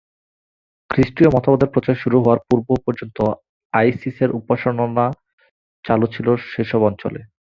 খ্রিস্টিয় 0.89 1.29
মতবাদের 1.31 1.69
প্রচার 1.73 1.95
শুরু 1.95 2.17
হওয়ার 2.19 2.39
পূর্ব 2.47 2.67
পর্যন্ত 2.85 3.17
আইসিসের 3.73 4.29
উপাসনা 4.39 5.05
চালু 5.85 6.05
ছিল 6.13 6.27
সে 6.49 6.61
সব 6.71 6.81
অঞ্চলে। 6.89 7.21